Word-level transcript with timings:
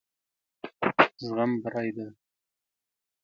زغم 1.25 1.51
بري 1.63 1.89
دی. 1.95 2.07